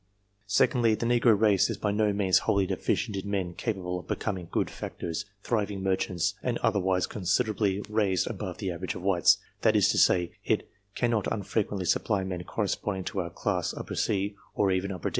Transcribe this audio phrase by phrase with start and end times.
[0.47, 4.47] Secondly, the negro race is by no means wholly deficient in men capable of becoming
[4.49, 9.75] good factors, thriving mer chants, and otherwise considerably raised above the average of whites that
[9.75, 14.89] is to say, it cannot unfrequently supply men corresponding to our class C, or even
[15.03, 15.09] D.